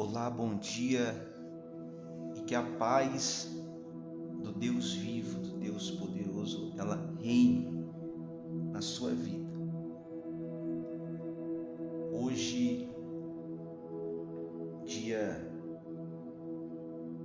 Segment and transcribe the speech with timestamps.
[0.00, 1.12] Olá, bom dia
[2.36, 3.50] e que a paz
[4.44, 7.84] do Deus vivo, do Deus poderoso, ela reine
[8.70, 9.50] na sua vida.
[12.12, 12.88] Hoje,
[14.84, 15.44] dia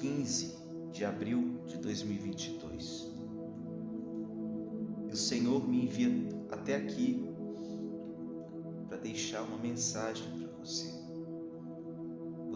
[0.00, 0.56] 15
[0.90, 3.14] de abril de 2022,
[5.08, 6.10] o Senhor me envia
[6.50, 7.24] até aqui
[8.88, 11.05] para deixar uma mensagem para você.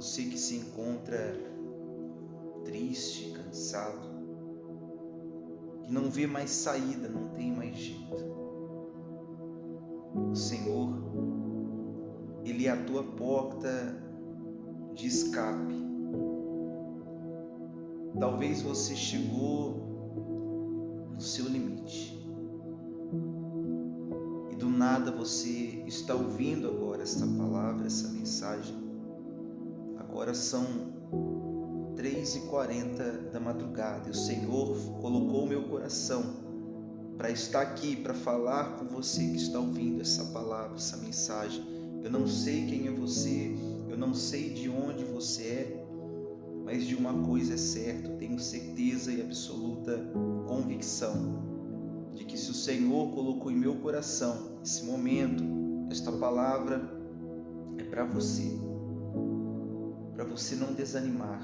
[0.00, 1.36] Você que se encontra
[2.64, 4.08] triste, cansado,
[5.82, 8.24] que não vê mais saída, não tem mais jeito.
[10.30, 10.88] O Senhor,
[12.46, 13.68] Ele é a tua porta
[14.94, 15.74] de escape.
[18.18, 19.74] Talvez você chegou
[21.12, 22.18] no seu limite.
[24.50, 28.89] E do nada você está ouvindo agora esta palavra, essa mensagem
[30.10, 30.66] Agora são
[31.94, 36.34] 3h40 da madrugada e o Senhor colocou o meu coração
[37.16, 41.64] para estar aqui, para falar com você que está ouvindo essa palavra, essa mensagem.
[42.02, 43.54] Eu não sei quem é você,
[43.88, 45.86] eu não sei de onde você é,
[46.64, 49.96] mas de uma coisa é certa, tenho certeza e absoluta
[50.48, 55.44] convicção de que se o Senhor colocou em meu coração esse momento,
[55.88, 56.82] esta palavra
[57.78, 58.69] é para você
[60.20, 61.40] para você não desanimar,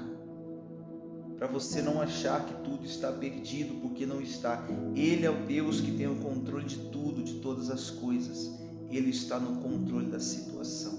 [1.35, 4.67] para você não achar que tudo está perdido, porque não está.
[4.95, 8.53] Ele é o Deus que tem o controle de tudo, de todas as coisas.
[8.91, 10.93] Ele está no controle da situação.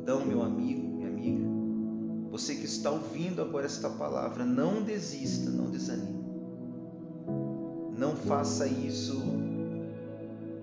[0.00, 1.44] Então, meu amigo, minha amiga,
[2.30, 6.24] você que está ouvindo agora esta palavra, não desista, não desanime.
[7.94, 9.20] Não faça isso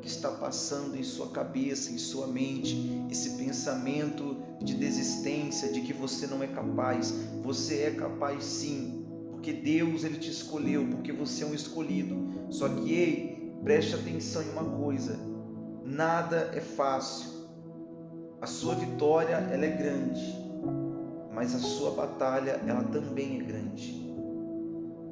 [0.01, 5.93] que está passando em sua cabeça, em sua mente, esse pensamento de desistência, de que
[5.93, 7.13] você não é capaz.
[7.43, 12.15] Você é capaz sim, porque Deus ele te escolheu, porque você é um escolhido.
[12.49, 15.19] Só que ei, preste atenção em uma coisa:
[15.83, 17.39] nada é fácil.
[18.41, 20.21] A sua vitória ela é grande,
[21.33, 23.99] mas a sua batalha ela também é grande.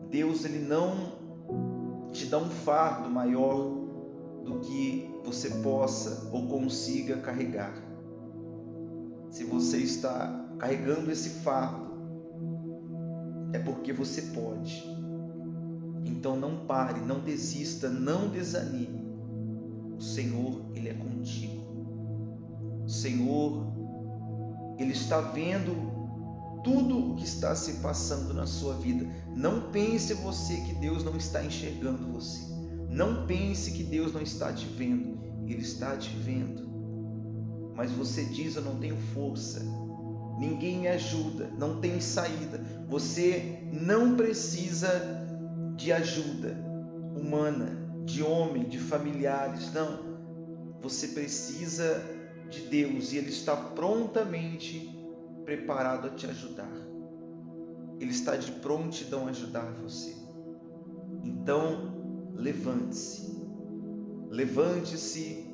[0.09, 1.11] Deus ele não
[2.13, 3.86] te dá um fardo maior
[4.47, 7.73] do que você possa ou consiga carregar.
[9.29, 11.91] Se você está carregando esse fardo,
[13.51, 14.83] é porque você pode.
[16.05, 19.05] Então não pare, não desista, não desanime.
[19.97, 21.63] O Senhor, ele é contigo.
[22.85, 23.67] O Senhor,
[24.79, 25.75] ele está vendo
[26.63, 29.05] tudo o que está se passando na sua vida.
[29.35, 32.56] Não pense você que Deus não está enxergando você.
[32.97, 36.67] Não pense que Deus não está te vendo, Ele está te vendo.
[37.75, 39.63] Mas você diz: Eu não tenho força,
[40.39, 42.59] ninguém me ajuda, não tem saída.
[42.89, 44.89] Você não precisa
[45.75, 46.57] de ajuda
[47.15, 50.79] humana, de homem, de familiares, não.
[50.81, 52.03] Você precisa
[52.49, 54.89] de Deus e Ele está prontamente
[55.45, 56.75] preparado a te ajudar.
[57.99, 60.15] Ele está de prontidão a ajudar você.
[61.23, 61.96] Então,
[62.37, 63.35] levante-se.
[64.29, 65.45] Levante-se,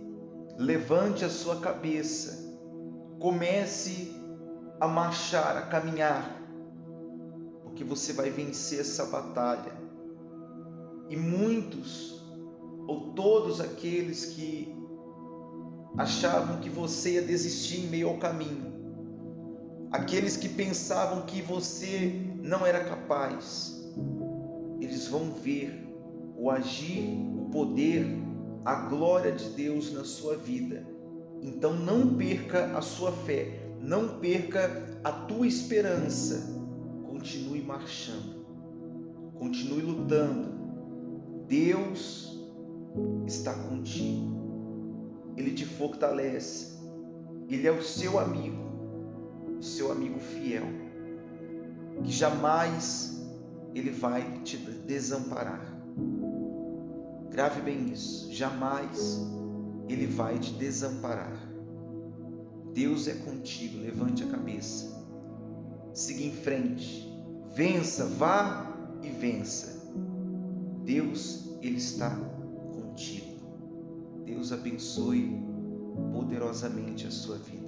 [0.58, 2.44] levante a sua cabeça.
[3.20, 4.14] Comece
[4.80, 6.42] a marchar, a caminhar,
[7.64, 9.72] porque você vai vencer essa batalha.
[11.10, 12.22] E muitos,
[12.86, 14.76] ou todos aqueles que
[15.98, 18.74] achavam que você ia desistir em meio ao caminho,
[19.92, 23.74] aqueles que pensavam que você não era capaz,
[24.82, 25.83] eles vão ver
[26.44, 28.06] o agir, o poder,
[28.66, 30.86] a glória de Deus na sua vida.
[31.42, 36.54] Então não perca a sua fé, não perca a tua esperança.
[37.08, 38.46] Continue marchando,
[39.40, 40.52] continue lutando.
[41.48, 42.38] Deus
[43.26, 46.78] está contigo, Ele te fortalece,
[47.48, 48.66] Ele é o seu amigo,
[49.60, 50.66] o seu amigo fiel,
[52.04, 53.26] que jamais
[53.74, 55.73] Ele vai te desamparar.
[57.34, 59.20] Grave bem isso, jamais
[59.90, 61.36] ele vai te desamparar.
[62.76, 65.04] Deus é contigo, levante a cabeça.
[65.96, 67.12] Siga em frente.
[67.56, 68.72] Vença, vá
[69.02, 69.84] e vença.
[70.86, 72.12] Deus, ele está
[72.72, 73.42] contigo.
[74.26, 75.36] Deus abençoe
[76.14, 77.63] poderosamente a sua vida.